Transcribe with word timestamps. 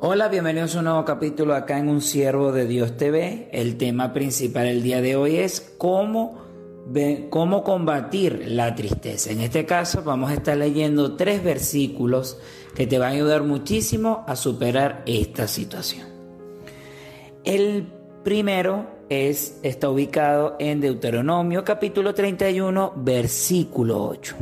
Hola, 0.00 0.28
bienvenidos 0.28 0.76
a 0.76 0.78
un 0.78 0.84
nuevo 0.84 1.04
capítulo 1.04 1.56
acá 1.56 1.76
en 1.76 1.88
Un 1.88 2.00
Siervo 2.00 2.52
de 2.52 2.68
Dios 2.68 2.96
TV. 2.96 3.48
El 3.50 3.76
tema 3.78 4.12
principal 4.12 4.68
el 4.68 4.80
día 4.80 5.00
de 5.00 5.16
hoy 5.16 5.38
es 5.38 5.74
cómo, 5.76 6.38
cómo 7.30 7.64
combatir 7.64 8.44
la 8.46 8.76
tristeza. 8.76 9.32
En 9.32 9.40
este 9.40 9.66
caso 9.66 10.04
vamos 10.04 10.30
a 10.30 10.34
estar 10.34 10.56
leyendo 10.56 11.16
tres 11.16 11.42
versículos 11.42 12.38
que 12.76 12.86
te 12.86 13.00
van 13.00 13.08
a 13.08 13.14
ayudar 13.16 13.42
muchísimo 13.42 14.24
a 14.28 14.36
superar 14.36 15.02
esta 15.04 15.48
situación. 15.48 16.06
El 17.42 17.88
primero 18.22 18.86
es, 19.08 19.58
está 19.64 19.90
ubicado 19.90 20.54
en 20.60 20.80
Deuteronomio 20.80 21.64
capítulo 21.64 22.14
31 22.14 22.92
versículo 22.98 24.06
8. 24.06 24.36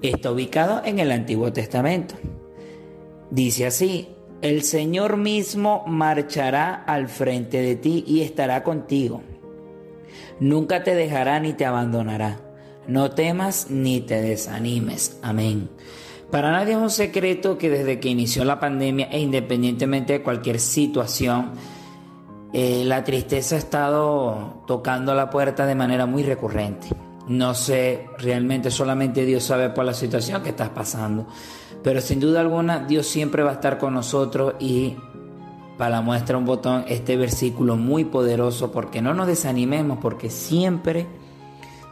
Está 0.00 0.32
ubicado 0.32 0.80
en 0.86 1.00
el 1.00 1.12
Antiguo 1.12 1.52
Testamento. 1.52 2.14
Dice 3.30 3.66
así, 3.66 4.08
el 4.42 4.62
Señor 4.62 5.16
mismo 5.16 5.84
marchará 5.86 6.74
al 6.86 7.08
frente 7.08 7.60
de 7.60 7.76
ti 7.76 8.04
y 8.06 8.22
estará 8.22 8.62
contigo. 8.62 9.22
Nunca 10.38 10.82
te 10.82 10.94
dejará 10.94 11.38
ni 11.40 11.52
te 11.52 11.66
abandonará. 11.66 12.40
No 12.86 13.10
temas 13.10 13.70
ni 13.70 14.00
te 14.00 14.20
desanimes. 14.20 15.18
Amén. 15.22 15.68
Para 16.30 16.50
nadie 16.52 16.72
es 16.72 16.78
un 16.78 16.90
secreto 16.90 17.58
que 17.58 17.68
desde 17.68 18.00
que 18.00 18.08
inició 18.08 18.44
la 18.44 18.60
pandemia 18.60 19.08
e 19.10 19.20
independientemente 19.20 20.14
de 20.14 20.22
cualquier 20.22 20.58
situación, 20.58 21.50
eh, 22.52 22.84
la 22.86 23.04
tristeza 23.04 23.56
ha 23.56 23.58
estado 23.58 24.62
tocando 24.66 25.14
la 25.14 25.28
puerta 25.28 25.66
de 25.66 25.74
manera 25.74 26.06
muy 26.06 26.22
recurrente. 26.22 26.88
No 27.28 27.54
sé, 27.54 28.08
realmente 28.18 28.70
solamente 28.70 29.24
Dios 29.24 29.44
sabe 29.44 29.70
por 29.70 29.84
la 29.84 29.94
situación 29.94 30.42
que 30.42 30.50
estás 30.50 30.70
pasando. 30.70 31.26
Pero 31.82 32.00
sin 32.00 32.20
duda 32.20 32.40
alguna 32.40 32.80
Dios 32.80 33.06
siempre 33.06 33.42
va 33.42 33.50
a 33.50 33.54
estar 33.54 33.78
con 33.78 33.94
nosotros 33.94 34.54
y 34.58 34.96
para 35.78 35.96
la 35.96 36.02
muestra 36.02 36.36
un 36.36 36.44
botón 36.44 36.84
este 36.88 37.16
versículo 37.16 37.76
muy 37.76 38.04
poderoso 38.04 38.70
porque 38.70 39.00
no 39.00 39.14
nos 39.14 39.26
desanimemos 39.26 39.98
porque 39.98 40.28
siempre, 40.28 41.06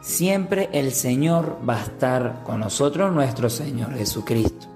siempre 0.01 0.69
el 0.73 0.91
Señor 0.91 1.57
va 1.67 1.77
a 1.77 1.83
estar 1.83 2.43
con 2.43 2.59
nosotros, 2.59 3.11
nuestro 3.11 3.49
Señor 3.49 3.95
Jesucristo. 3.95 4.67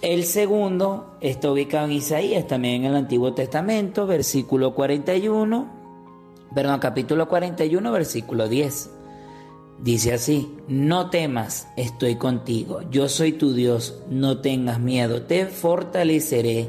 El 0.00 0.24
segundo 0.24 1.16
está 1.20 1.50
ubicado 1.50 1.86
en 1.86 1.92
Isaías, 1.92 2.46
también 2.46 2.76
en 2.76 2.92
el 2.92 2.96
Antiguo 2.96 3.34
Testamento, 3.34 4.06
versículo 4.06 4.72
41, 4.72 5.66
perdón, 6.54 6.78
capítulo 6.78 7.28
41, 7.28 7.92
versículo 7.92 8.48
10. 8.48 8.97
Dice 9.82 10.12
así, 10.12 10.56
no 10.66 11.08
temas, 11.08 11.68
estoy 11.76 12.16
contigo, 12.16 12.80
yo 12.90 13.08
soy 13.08 13.32
tu 13.32 13.54
Dios, 13.54 14.02
no 14.10 14.38
tengas 14.40 14.80
miedo, 14.80 15.22
te 15.22 15.46
fortaleceré, 15.46 16.68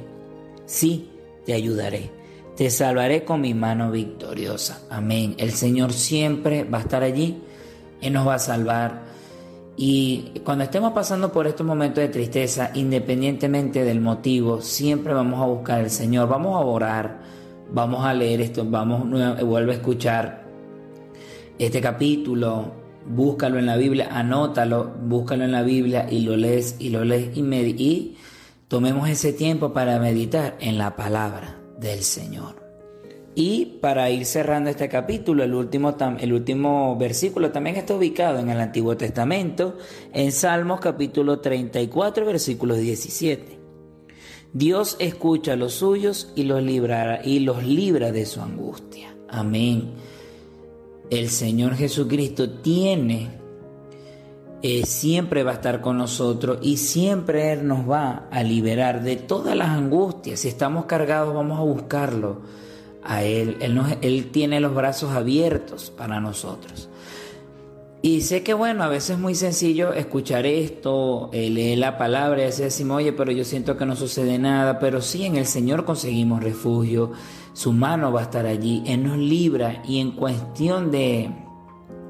sí, 0.68 1.10
te 1.44 1.54
ayudaré, 1.54 2.12
te 2.56 2.70
salvaré 2.70 3.24
con 3.24 3.42
mi 3.42 3.56
mano 3.56 3.90
victoriosa. 3.90 4.84
Amén. 4.92 5.34
El 5.40 5.54
Señor 5.54 5.92
siempre 5.92 6.66
va 6.66 6.78
a 6.78 6.82
estar 6.82 7.02
allí, 7.02 7.42
Él 8.00 8.14
nos 8.14 8.28
va 8.28 8.36
a 8.36 8.40
salvar. 8.40 9.06
Y 9.76 10.42
cuando 10.44 10.66
estemos 10.66 10.94
pasando 10.94 11.32
por 11.32 11.48
estos 11.48 11.66
momentos 11.66 12.04
de 12.04 12.10
tristeza, 12.10 12.70
independientemente 12.76 13.84
del 13.84 14.02
motivo, 14.02 14.62
siempre 14.62 15.16
vamos 15.16 15.42
a 15.42 15.46
buscar 15.46 15.80
al 15.80 15.90
Señor, 15.90 16.30
vamos 16.30 16.56
a 16.56 16.60
orar, 16.60 17.22
vamos 17.72 18.06
a 18.06 18.14
leer 18.14 18.42
esto, 18.42 18.64
vamos, 18.70 19.10
vuelve 19.44 19.72
a 19.72 19.76
escuchar 19.76 20.44
este 21.58 21.82
capítulo, 21.82 22.89
búscalo 23.10 23.58
en 23.58 23.66
la 23.66 23.76
Biblia, 23.76 24.10
anótalo, 24.12 24.94
búscalo 25.02 25.44
en 25.44 25.52
la 25.52 25.64
Biblia 25.64 26.08
y 26.10 26.22
lo 26.22 26.38
lees 26.38 26.76
y 26.80 26.90
lo 26.90 27.04
lees 27.04 27.36
y, 27.36 28.18
tomemos 28.68 29.10
ese 29.10 29.34
tiempo 29.34 29.74
para 29.74 30.00
meditar 30.00 30.56
en 30.60 30.78
la 30.78 30.96
palabra 30.96 31.60
del 31.80 32.04
Señor. 32.04 32.70
Y 33.36 33.78
para 33.82 34.10
ir 34.10 34.26
cerrando 34.26 34.70
este 34.70 34.90
capítulo, 34.90 35.44
el 35.44 35.54
último, 35.54 35.96
el 36.20 36.34
último 36.34 36.98
versículo 36.98 37.52
también 37.52 37.78
está 37.78 37.96
ubicado 37.96 38.40
en 38.40 38.50
el 38.50 38.60
Antiguo 38.60 38.96
Testamento, 38.98 39.78
en 40.14 40.32
Salmos 40.32 40.80
capítulo 40.80 41.40
34, 41.40 42.26
versículo 42.26 42.76
17. 42.76 43.60
Dios 44.52 44.98
escucha 45.00 45.54
a 45.54 45.56
los 45.56 45.74
suyos 45.74 46.32
y 46.36 46.44
los, 46.44 46.62
librará, 46.62 47.22
y 47.24 47.40
los 47.40 47.64
libra 47.64 48.12
de 48.12 48.26
su 48.26 48.42
angustia. 48.42 49.16
Amén 49.30 49.94
el 51.10 51.30
Señor 51.30 51.76
Jesucristo 51.76 52.50
tiene, 52.50 53.40
eh, 54.62 54.86
siempre 54.86 55.44
va 55.44 55.52
a 55.52 55.56
estar 55.56 55.82
con 55.82 55.98
nosotros 55.98 56.60
y 56.62 56.78
siempre 56.78 57.54
Él 57.54 57.68
nos 57.68 57.90
va 57.90 58.28
a 58.32 58.44
liberar 58.44 59.04
de 59.04 59.16
todas 59.16 59.56
las 59.56 59.70
angustias. 59.70 60.42
Si 60.42 60.48
estamos 60.48 60.86
cargados, 60.86 61.34
vamos 61.34 61.58
a 61.60 61.64
buscarlo 61.64 62.42
a 63.04 63.24
Él. 63.24 63.58
Él, 63.62 63.82
él 64.02 64.30
tiene 64.32 64.60
los 64.60 64.76
brazos 64.76 65.12
abiertos 65.12 65.92
para 65.96 66.20
nosotros. 66.20 66.90
Y 68.02 68.22
sé 68.22 68.44
que 68.44 68.54
bueno, 68.54 68.86
a 68.86 68.88
veces 68.88 69.12
es 69.12 69.20
muy 69.20 69.36
sencillo 69.36 69.92
escuchar 69.92 70.46
esto, 70.46 71.30
eh, 71.34 71.50
leer 71.50 71.80
la 71.80 71.98
palabra 71.98 72.44
y 72.44 72.46
así 72.46 72.64
decimos, 72.64 72.98
oye, 72.98 73.12
pero 73.12 73.34
yo 73.34 73.44
siento 73.44 73.76
que 73.76 73.86
no 73.86 73.98
sucede 73.98 74.40
nada, 74.40 74.80
pero 74.80 75.02
sí 75.02 75.26
en 75.26 75.36
el 75.36 75.46
Señor 75.46 75.84
conseguimos 75.84 76.42
refugio, 76.42 77.12
su 77.52 77.74
mano 77.74 78.14
va 78.14 78.22
a 78.22 78.24
estar 78.24 78.46
allí, 78.46 78.84
Él 78.86 79.04
nos 79.04 79.18
libra 79.18 79.84
y 79.86 80.00
en 80.00 80.12
cuestión 80.12 80.92
de, 80.92 81.30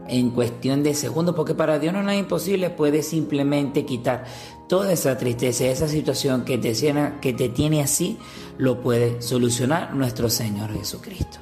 en 0.08 0.30
cuestión 0.30 0.84
de 0.84 0.94
segundos, 0.94 1.34
porque 1.34 1.56
para 1.56 1.80
Dios 1.80 1.92
no 1.92 2.08
es 2.08 2.20
imposible, 2.20 2.70
puede 2.70 3.02
simplemente 3.02 3.84
quitar 3.84 4.26
toda 4.68 4.94
esa 4.94 5.18
tristeza, 5.18 5.66
esa 5.66 5.88
situación 5.88 6.46
que 6.46 6.60
te, 6.60 6.72
que 7.20 7.34
te 7.34 7.50
tiene 7.50 7.82
así, 7.82 8.20
lo 8.60 8.80
puede 8.82 9.24
solucionar 9.24 9.96
nuestro 9.96 10.30
Señor 10.30 10.72
Jesucristo. 10.72 11.40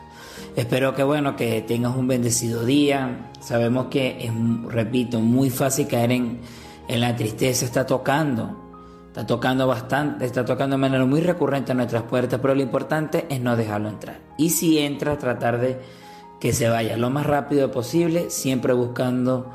Espero 0.58 0.96
que 0.96 1.04
bueno, 1.04 1.36
que 1.36 1.62
tengas 1.62 1.96
un 1.96 2.08
bendecido 2.08 2.66
día. 2.66 3.30
Sabemos 3.40 3.90
que 3.92 4.18
es, 4.26 4.32
repito, 4.74 5.20
muy 5.20 5.52
fácil 5.52 5.88
caer 5.88 6.12
en, 6.12 6.40
en 6.88 7.00
la 7.00 7.16
tristeza, 7.16 7.64
está 7.64 7.86
tocando, 7.86 8.58
está 9.06 9.28
tocando 9.28 9.68
bastante, 9.68 10.26
está 10.26 10.44
tocando 10.46 10.76
de 10.76 10.82
manera 10.82 11.06
muy 11.06 11.22
recurrente 11.22 11.74
a 11.74 11.76
nuestras 11.76 12.02
puertas, 12.04 12.40
pero 12.42 12.56
lo 12.56 12.64
importante 12.64 13.28
es 13.30 13.40
no 13.40 13.56
dejarlo 13.56 13.88
entrar. 13.88 14.20
Y 14.36 14.50
si 14.50 14.80
entra, 14.80 15.20
tratar 15.20 15.62
de 15.62 15.78
que 16.40 16.52
se 16.54 16.68
vaya 16.68 16.98
lo 16.98 17.12
más 17.12 17.28
rápido 17.28 17.70
posible, 17.70 18.32
siempre 18.32 18.74
buscando 18.74 19.52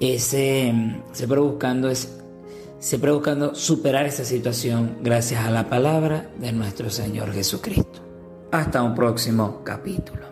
ese, 0.00 0.74
siempre 1.12 1.38
buscando 1.38 1.88
ese, 1.90 2.08
siempre 2.80 3.12
buscando 3.12 3.54
superar 3.54 4.06
esa 4.06 4.24
situación 4.24 4.96
gracias 5.00 5.44
a 5.46 5.50
la 5.52 5.68
palabra 5.68 6.28
de 6.40 6.50
nuestro 6.50 6.90
Señor 6.90 7.32
Jesucristo. 7.32 8.09
Hasta 8.52 8.82
un 8.82 8.96
próximo 8.96 9.62
capítulo. 9.62 10.29